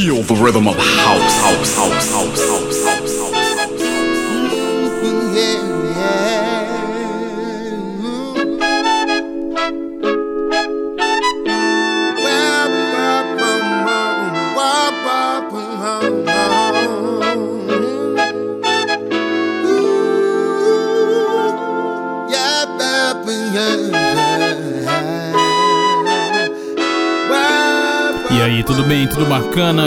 Feel 0.00 0.22
the 0.22 0.34
rhythm 0.36 0.68
of 0.68 0.76
house, 0.76 1.40
house, 1.42 1.74
house. 1.74 2.17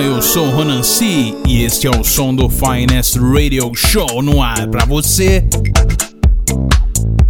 eu 0.04 0.22
sou 0.22 0.50
Ronan 0.50 0.84
C 0.84 1.34
e 1.48 1.64
este 1.64 1.88
é 1.88 1.90
o 1.90 2.04
som 2.04 2.36
do 2.36 2.50
Finest 2.50 3.16
Radio 3.18 3.72
Show 3.74 4.22
no 4.22 4.42
ar 4.42 4.68
pra 4.68 4.84
você. 4.86 5.46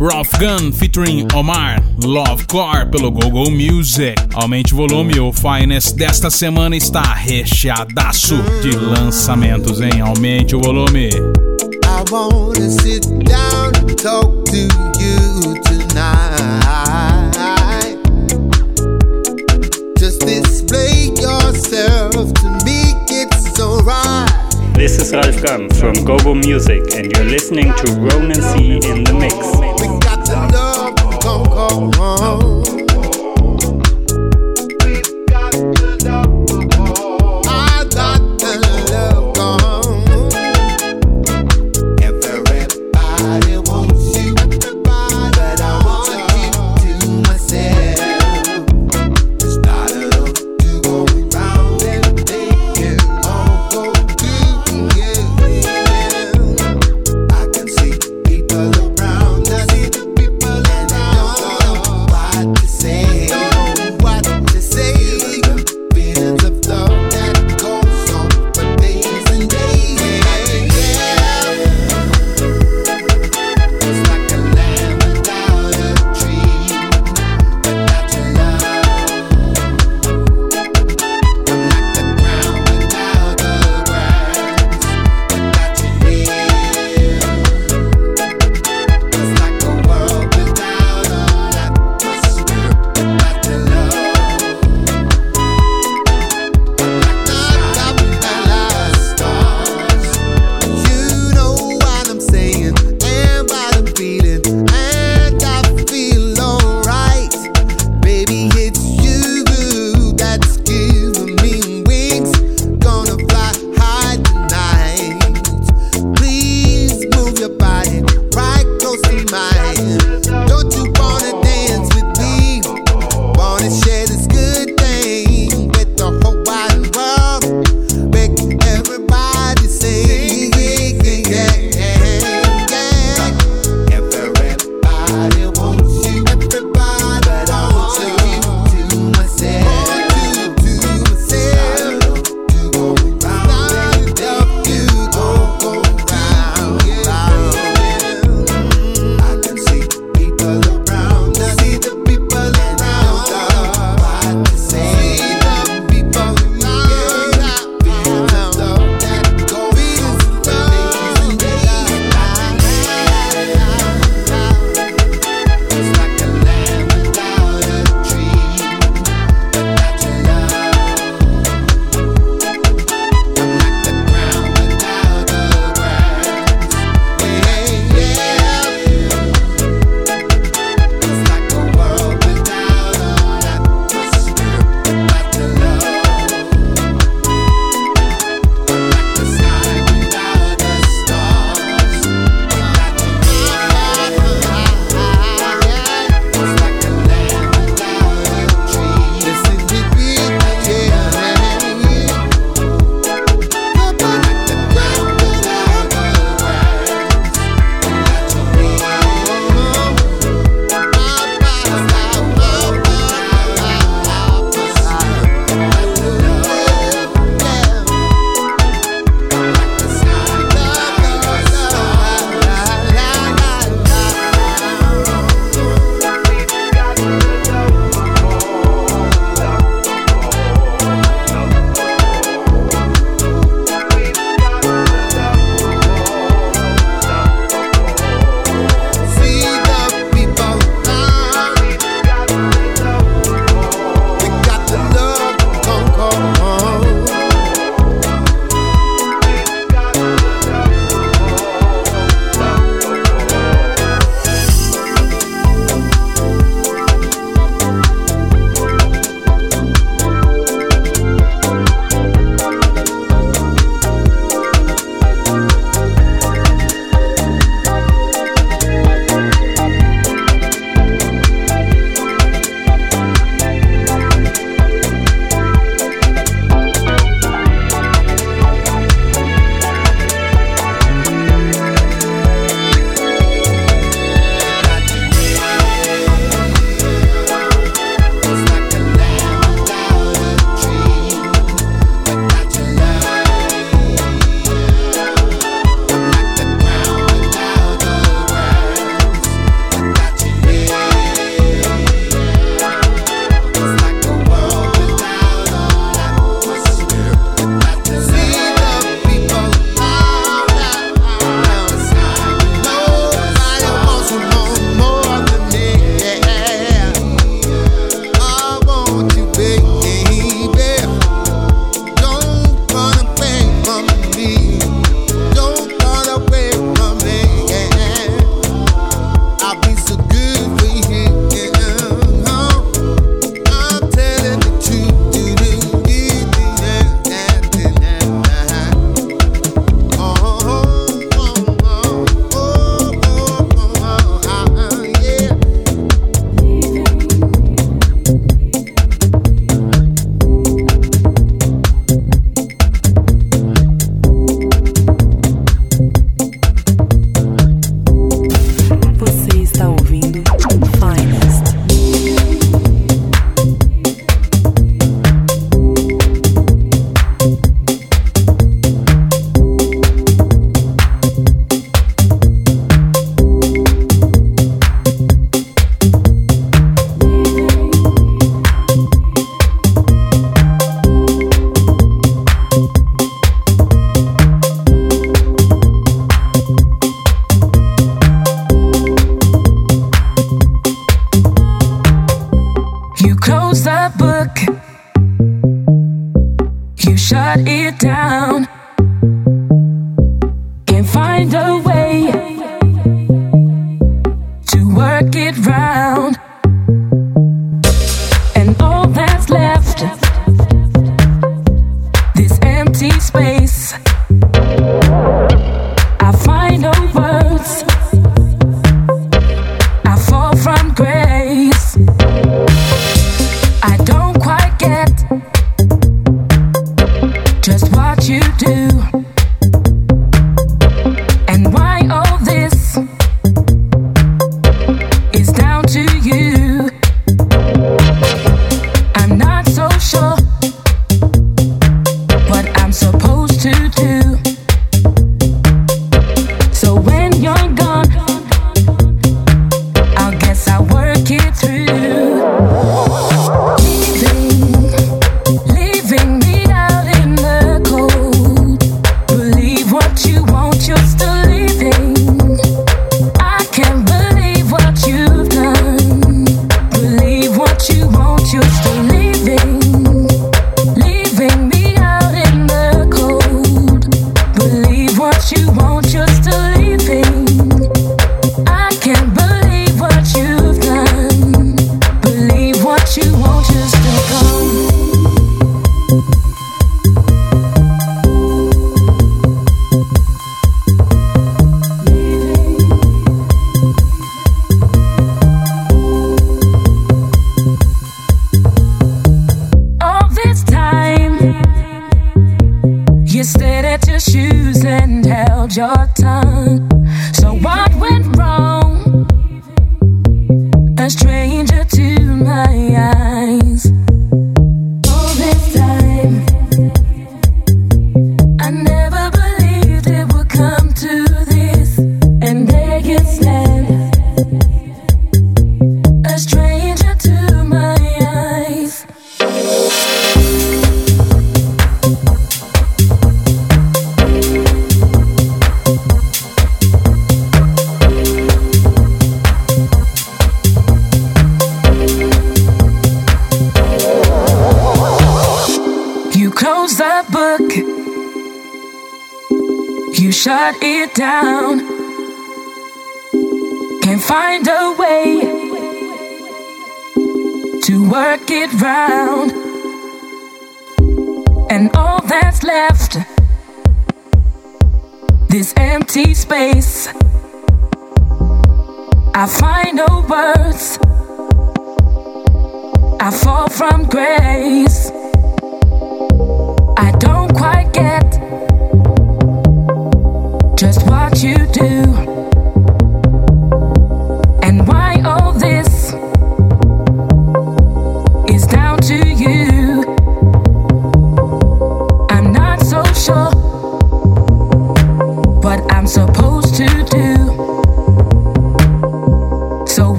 Ralph 0.00 0.30
Gun 0.38 0.70
featuring 0.70 1.26
Omar, 1.34 1.82
Love 2.04 2.44
pelo 2.92 3.10
Google 3.10 3.50
Music. 3.50 4.14
Aumente 4.34 4.72
o 4.72 4.76
volume, 4.76 5.18
o 5.18 5.32
Finest 5.32 5.96
desta 5.96 6.30
semana 6.30 6.76
está 6.76 7.02
recheadaço 7.12 8.36
de 8.62 8.70
lançamentos, 8.76 9.80
hein? 9.80 10.00
Aumente 10.00 10.54
o 10.54 10.60
volume. 10.60 11.08
I 11.08 12.04
wanna 12.12 12.70
sit 12.70 13.02
down 13.24 13.72
and 13.80 13.96
talk 13.98 14.44
to 14.44 14.56
you 14.56 15.67
This 24.98 25.12
is 25.14 25.14
Ralf 25.14 25.42
Gam 25.44 25.68
from 25.78 25.94
Gobo 26.04 26.34
Music, 26.34 26.82
and 26.96 27.06
you're 27.12 27.24
listening 27.24 27.72
to 27.72 27.92
Ronan 27.92 28.42
C. 28.50 28.80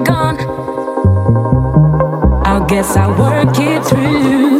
gone. 0.00 0.38
I 2.44 2.64
guess 2.68 2.96
I'll 2.96 3.16
work 3.18 3.56
it 3.58 3.84
through. 3.86 4.51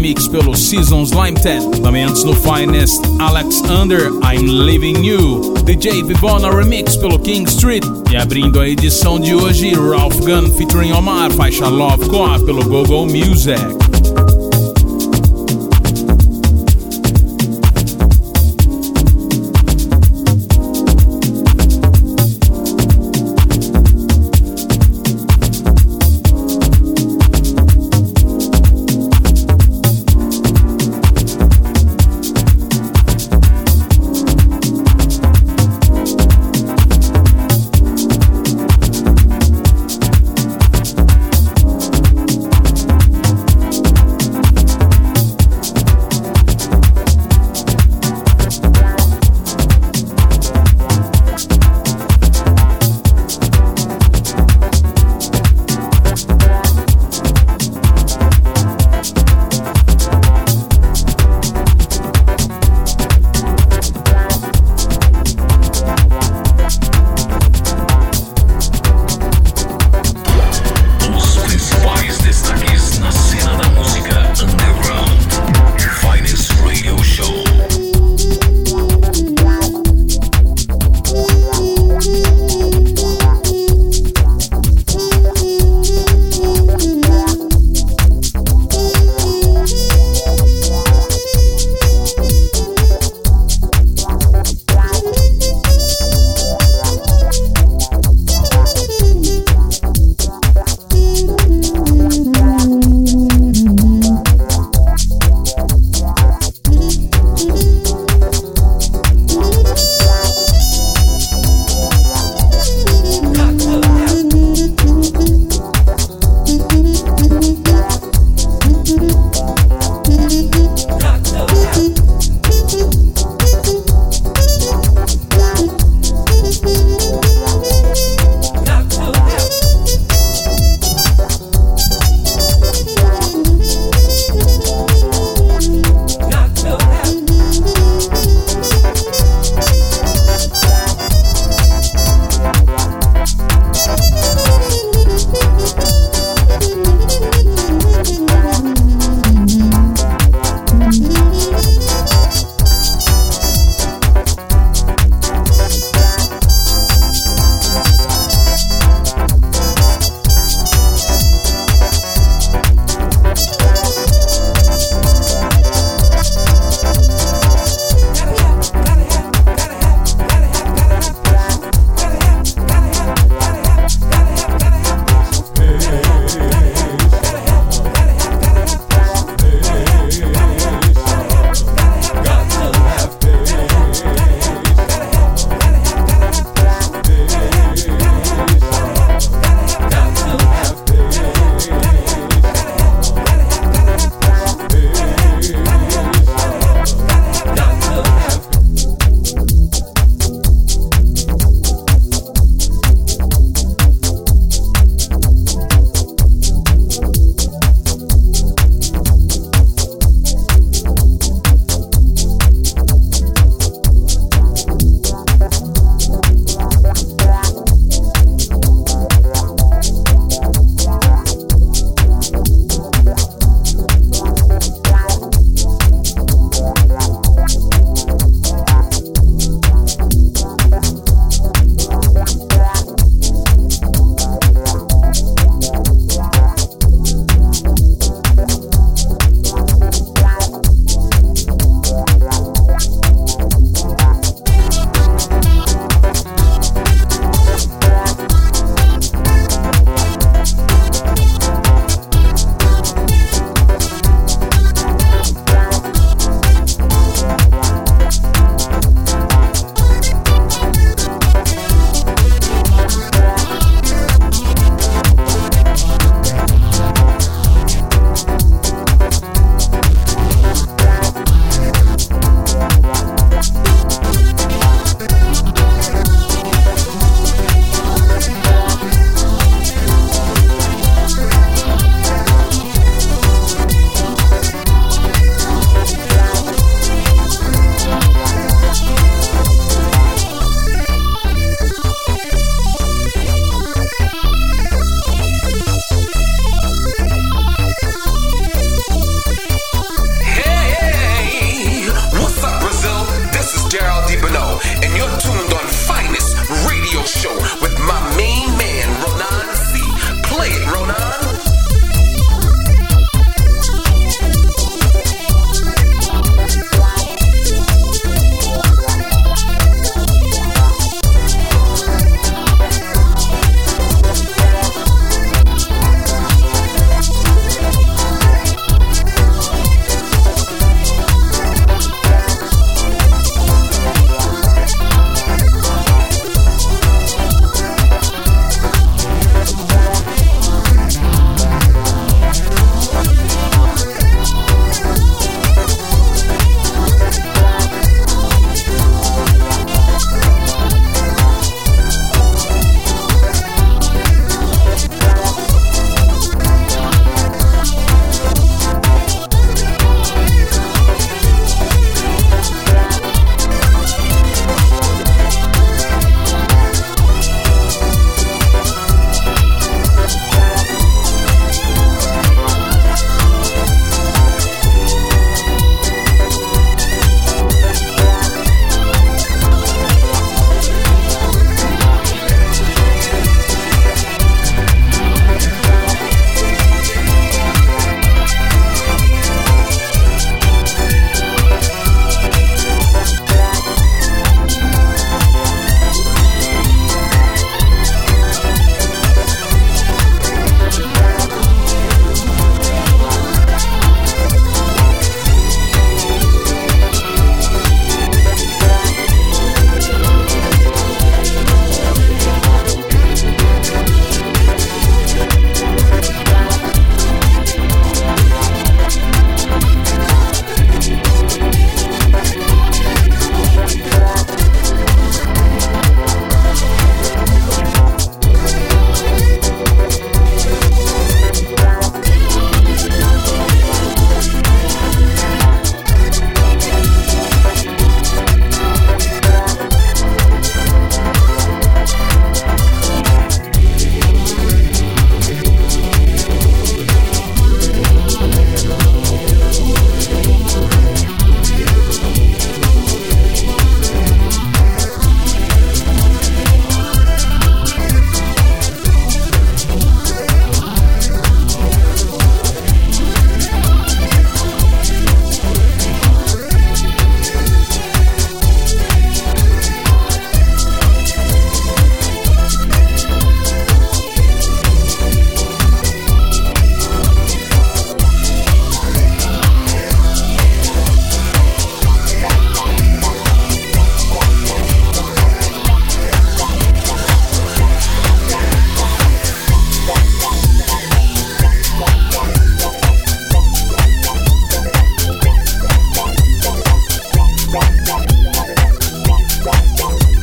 mix 0.00 0.26
pelo 0.26 0.56
Seasons 0.56 1.10
Lime 1.12 1.34
Test. 1.38 1.68
Também 1.82 2.04
antes 2.04 2.24
no 2.24 2.34
Finest, 2.34 3.00
Alex 3.18 3.62
Under, 3.62 4.10
I'm 4.24 4.46
Leaving 4.46 5.04
You. 5.04 5.54
DJ 5.64 6.02
Vivona 6.04 6.50
Remix 6.50 6.96
pelo 6.96 7.18
King 7.18 7.48
Street. 7.48 7.84
E 8.10 8.16
abrindo 8.16 8.60
a 8.60 8.68
edição 8.68 9.18
de 9.20 9.34
hoje, 9.34 9.72
Ralph 9.74 10.16
Gunn 10.20 10.50
featuring 10.56 10.92
Omar, 10.92 11.30
faixa 11.32 11.68
Love 11.68 12.08
Core 12.08 12.40
pelo 12.44 12.64
Google 12.64 13.06
Music. 13.06 13.60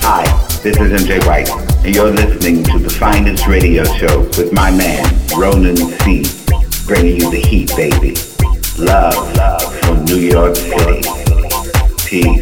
Hi, 0.09 0.23
this 0.63 0.77
is 0.79 0.93
MJ 1.03 1.13
White, 1.27 1.49
and 1.85 1.93
you're 1.93 2.09
listening 2.11 2.63
to 2.63 2.79
the 2.79 2.89
finest 2.89 3.45
radio 3.45 3.83
show 3.83 4.21
with 4.37 4.53
my 4.53 4.71
man, 4.71 5.03
Ronan 5.37 5.75
C. 5.75 6.23
Bringing 6.85 7.19
you 7.19 7.29
the 7.29 7.41
heat, 7.41 7.71
baby. 7.75 8.15
Love, 8.79 9.35
love 9.35 9.77
from 9.81 10.05
New 10.05 10.15
York 10.15 10.55
City. 10.55 11.01
Peace. 12.07 12.39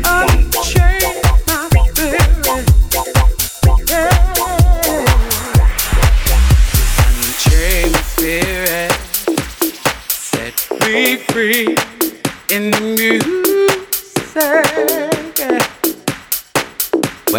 free. 11.34 11.76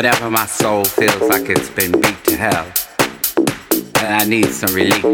Whenever 0.07 0.31
my 0.31 0.47
soul 0.47 0.85
feels 0.85 1.21
like 1.23 1.49
it's 1.51 1.69
been 1.69 1.91
beat 2.01 2.23
to 2.27 2.37
hell, 2.37 2.65
and 3.97 4.23
I 4.23 4.25
need 4.25 4.47
some 4.53 4.73
relief, 4.73 5.05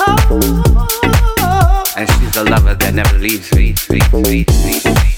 Oh. 0.00 1.94
And 1.96 2.10
she's 2.10 2.36
a 2.36 2.42
lover 2.42 2.74
that 2.74 2.92
never 2.92 3.18
leaves 3.20 3.54
me. 3.54 3.76
Sweet, 3.76 4.02
sweet, 4.08 4.50
sweet, 4.50 4.50
sweet. 4.82 5.17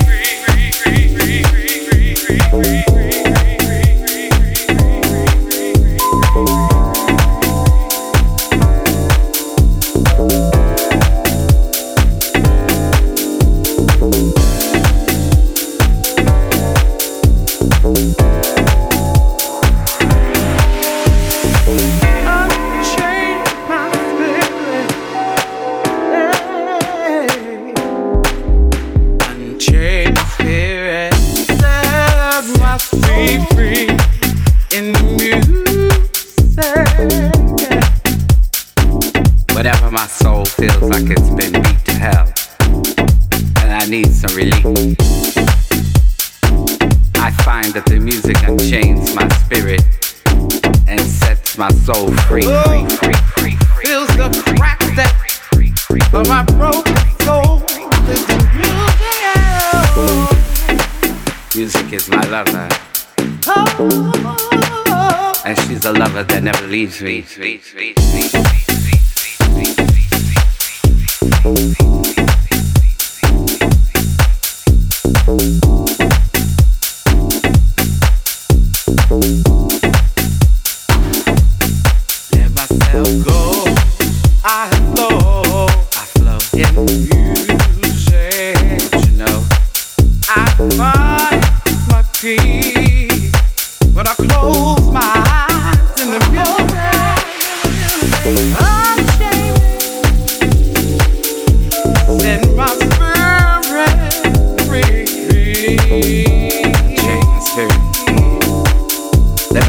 beats, 67.09 67.39
beats. 67.39 67.73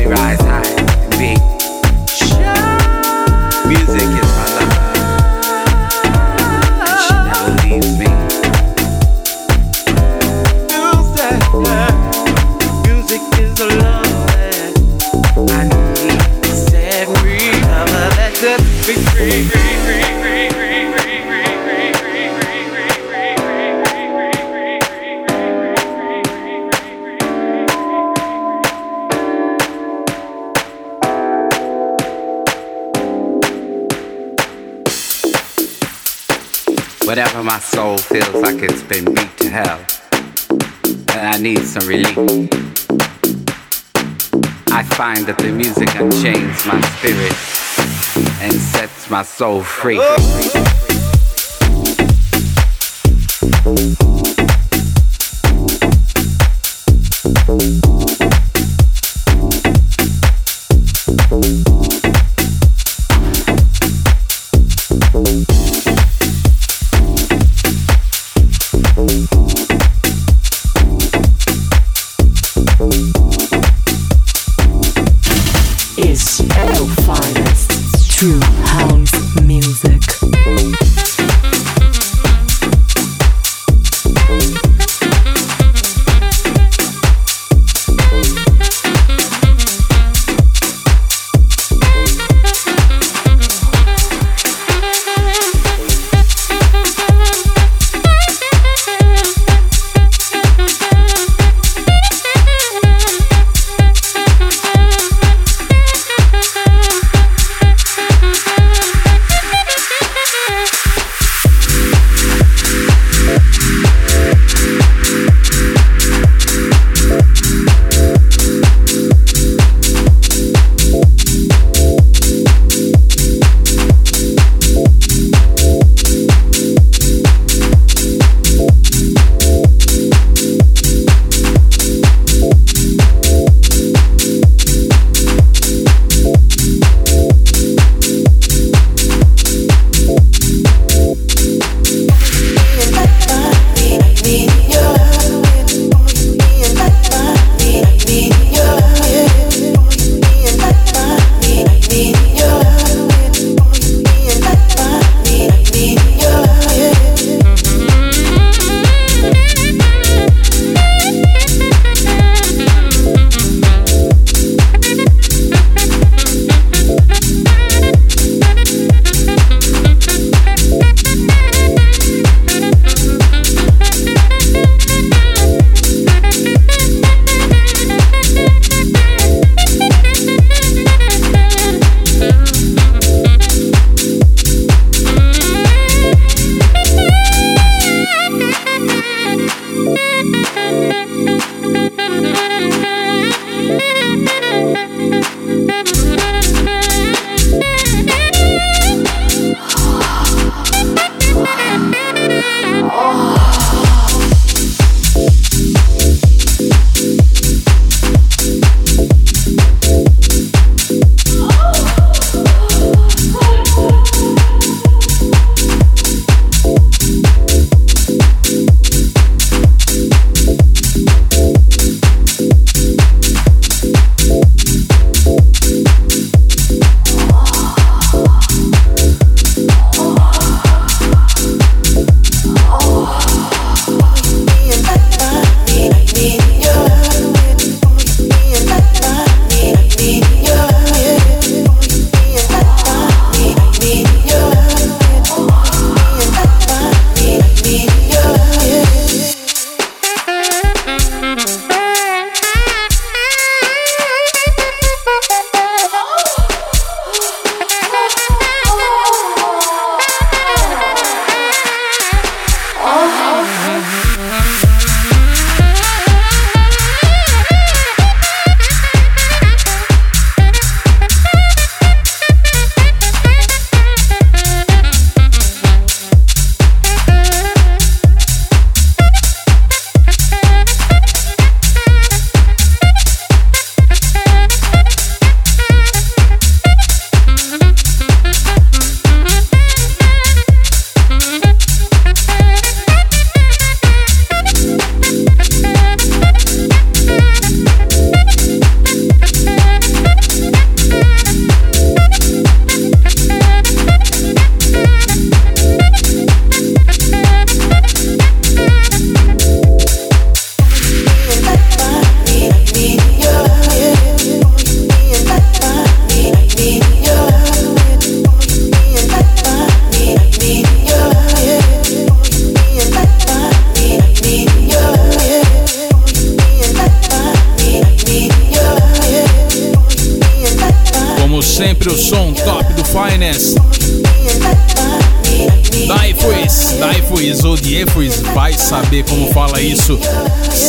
rising. 0.09 0.48
feels 38.09 38.41
like 38.41 38.59
it's 38.63 38.81
been 38.81 39.05
beat 39.13 39.37
to 39.37 39.47
hell, 39.49 39.79
and 41.09 41.11
I 41.11 41.37
need 41.37 41.59
some 41.59 41.87
relief. 41.87 42.17
I 44.71 44.81
find 44.83 45.27
that 45.27 45.35
the 45.37 45.51
music 45.51 45.89
unchains 45.89 46.65
my 46.65 46.81
spirit 46.97 47.31
and 48.41 48.51
sets 48.51 49.11
my 49.11 49.21
soul 49.21 49.61
free. 49.61 49.99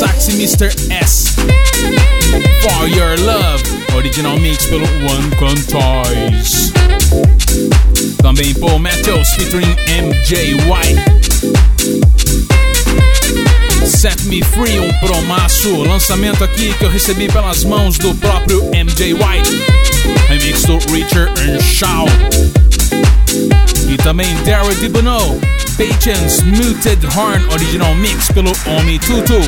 sax 0.00 0.28
e 0.28 0.32
Mr. 0.42 0.68
S. 0.90 1.34
For 2.78 2.88
Your 2.88 3.20
Love, 3.20 3.60
original 3.94 4.38
mix 4.40 4.64
pelo 4.64 4.86
One 5.04 5.30
Con 5.36 5.54
Toys. 5.70 6.72
Também 8.22 8.54
Paul 8.54 8.78
Matthews 8.78 9.28
featuring 9.34 9.66
MJ 9.90 10.54
White. 10.64 11.04
Set 13.86 14.18
Me 14.24 14.40
Free, 14.42 14.78
um 14.80 14.90
promaço, 15.06 15.68
lançamento 15.82 16.42
aqui 16.44 16.72
que 16.78 16.84
eu 16.84 16.88
recebi 16.90 17.28
pelas 17.28 17.62
mãos 17.64 17.98
do 17.98 18.14
próprio 18.14 18.64
MJ 18.72 19.12
White. 19.12 19.64
Remix 20.30 20.62
do 20.62 20.78
Richard 20.90 21.62
Shaw. 21.62 22.06
E 23.88 23.96
também 23.98 24.26
Daryl 24.44 24.74
DiBono, 24.74 25.20
Patience 25.78 26.42
Muted 26.44 27.06
Horn 27.16 27.46
Original 27.52 27.94
Mix 27.94 28.26
pelo 28.32 28.50
Omi 28.78 28.98
Tutu. 28.98 29.40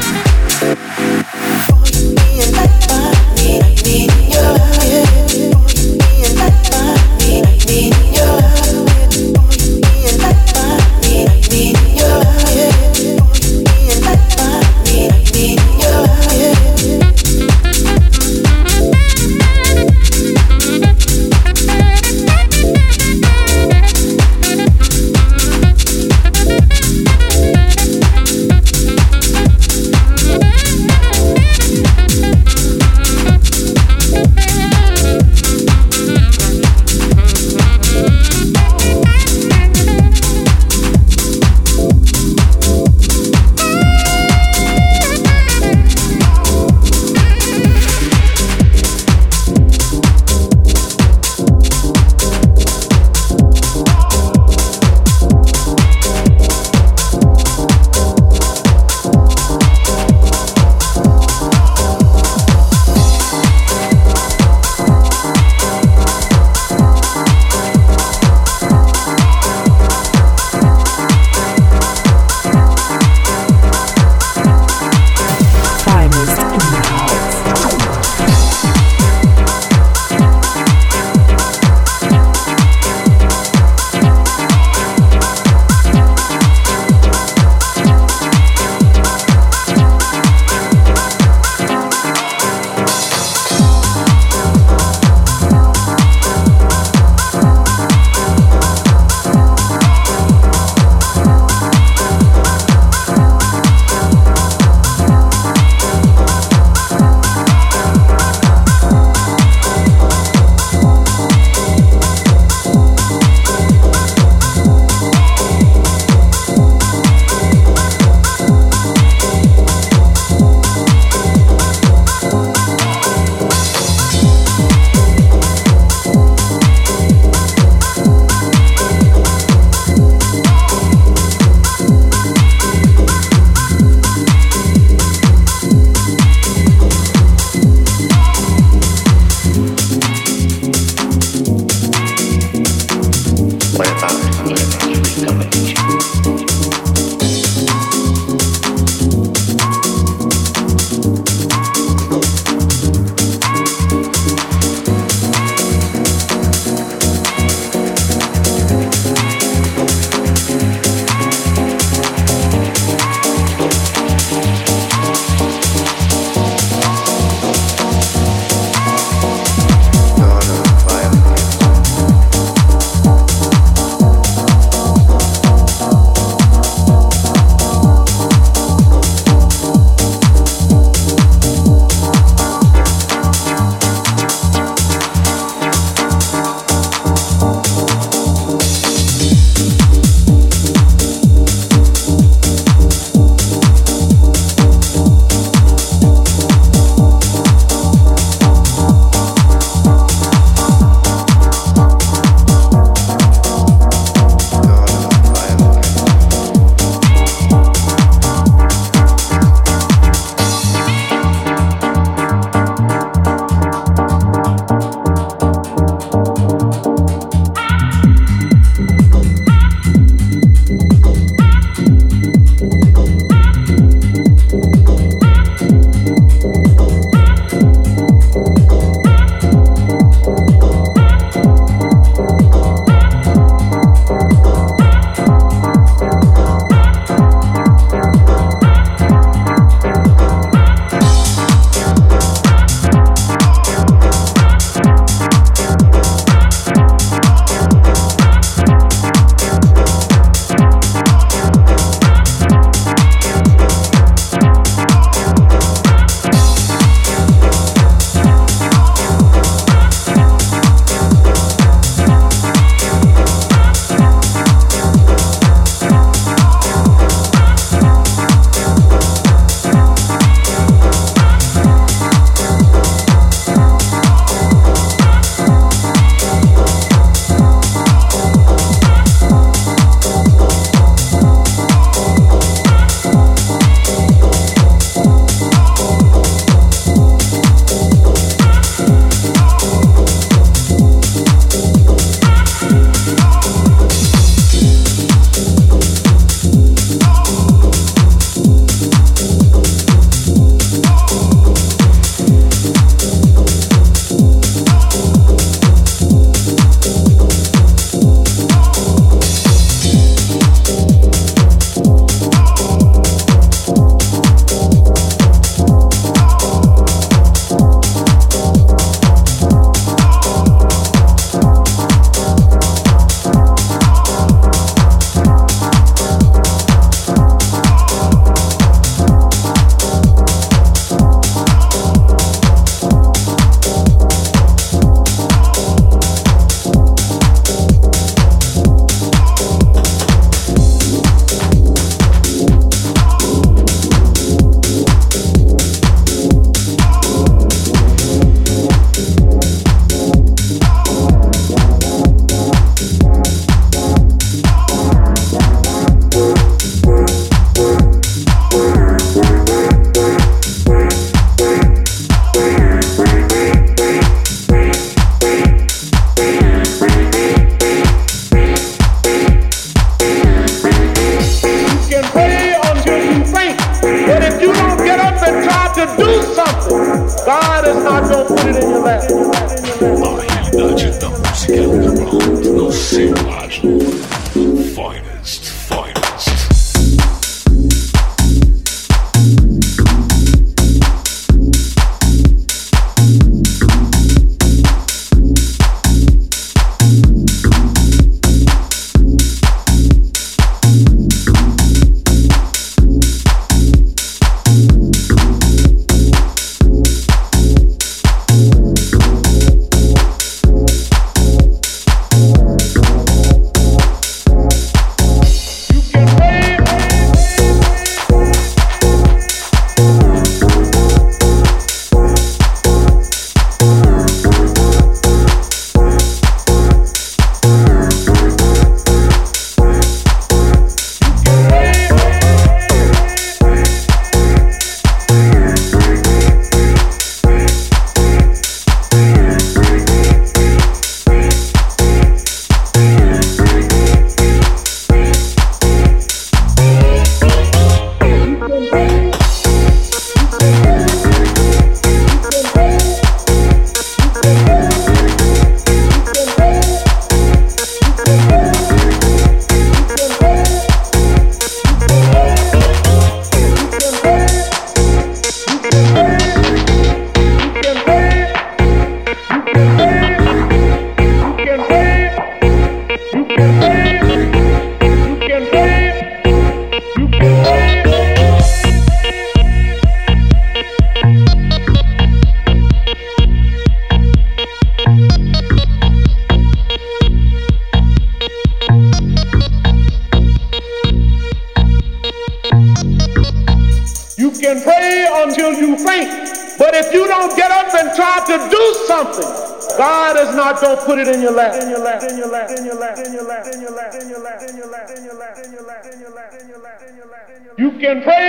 can 507.83 508.01
pray. 508.01 508.22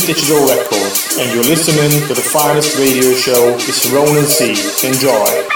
Digital 0.00 0.46
Records, 0.48 1.18
and 1.20 1.34
you're 1.34 1.44
listening 1.44 2.00
to 2.08 2.14
the 2.14 2.28
finest 2.32 2.78
radio 2.78 3.12
show, 3.12 3.50
It's 3.58 3.86
Ronan 3.90 4.24
C. 4.24 4.48
Enjoy! 4.88 5.52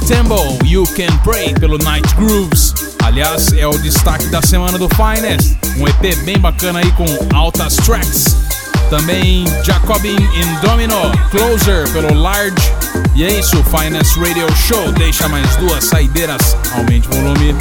Tembo 0.00 0.42
You 0.64 0.84
Can 0.96 1.10
Pray, 1.24 1.52
pelo 1.54 1.78
Night 1.82 2.14
Grooves. 2.16 2.74
Aliás, 3.04 3.52
é 3.56 3.66
o 3.66 3.76
destaque 3.78 4.26
da 4.26 4.40
semana 4.42 4.76
do 4.78 4.88
Finest, 4.90 5.56
um 5.76 5.86
EP 5.86 6.14
bem 6.24 6.38
bacana 6.38 6.80
aí 6.80 6.92
com 6.92 7.04
altas 7.34 7.74
tracks. 7.76 8.24
Também 8.90 9.44
Jacobin 9.64 10.16
in 10.16 10.60
Domino, 10.66 10.94
Closer, 11.30 11.90
pelo 11.92 12.14
Large. 12.14 12.54
E 13.14 13.24
é 13.24 13.38
isso, 13.38 13.62
Finest 13.64 14.16
Radio 14.16 14.46
Show. 14.54 14.92
Deixa 14.92 15.28
mais 15.28 15.54
duas 15.56 15.84
saideiras, 15.84 16.56
aumente 16.76 17.08
o 17.08 17.12
volume. 17.12 17.54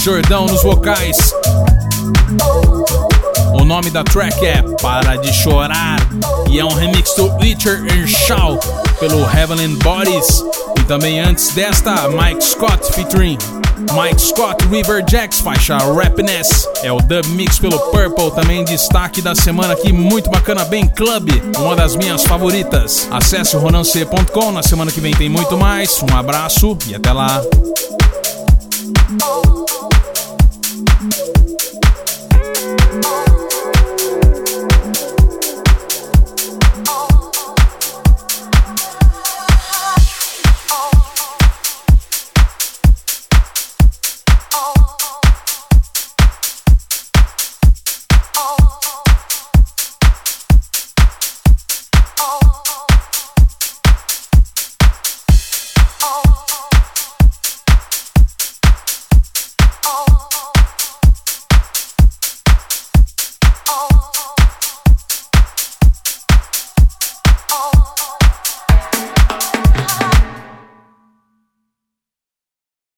Jordão 0.00 0.46
nos 0.46 0.62
vocais. 0.62 1.16
O 3.52 3.66
nome 3.66 3.90
da 3.90 4.02
track 4.02 4.34
é 4.46 4.62
Para 4.80 5.16
de 5.16 5.30
Chorar 5.34 5.98
e 6.50 6.58
é 6.58 6.64
um 6.64 6.72
remix 6.72 7.14
do 7.16 7.28
Richard 7.36 7.90
Shaw 8.08 8.58
pelo 8.98 9.20
Heavenly 9.30 9.68
Bodies 9.76 10.42
e 10.80 10.84
também 10.84 11.20
antes 11.20 11.50
desta 11.50 12.08
Mike 12.08 12.42
Scott 12.42 12.78
featuring 12.94 13.36
Mike 13.94 14.18
Scott 14.22 14.64
River 14.70 15.04
Jacks 15.06 15.40
faixa 15.40 15.76
Rapness 15.76 16.66
é 16.82 16.90
o 16.90 16.96
dub 17.02 17.26
mix 17.36 17.58
pelo 17.58 17.78
Purple 17.90 18.30
também 18.34 18.64
destaque 18.64 19.20
da 19.20 19.34
semana 19.34 19.74
aqui 19.74 19.92
muito 19.92 20.30
bacana 20.30 20.64
bem 20.64 20.86
club 20.88 21.28
uma 21.58 21.76
das 21.76 21.94
minhas 21.94 22.24
favoritas 22.24 23.06
acesse 23.12 23.54
ronance.com 23.56 24.50
na 24.50 24.62
semana 24.62 24.90
que 24.90 25.00
vem 25.00 25.12
tem 25.12 25.28
muito 25.28 25.58
mais 25.58 26.02
um 26.02 26.16
abraço 26.16 26.78
e 26.88 26.94
até 26.94 27.12
lá 27.12 27.42